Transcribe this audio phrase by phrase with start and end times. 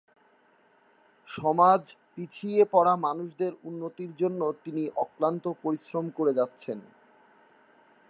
[1.27, 6.79] সমাজ পিছিয়ে পড়া মানুষদের উন্নতির জন্য তিনি অক্লান্ত পরিশ্রম করে যাচ্ছেন।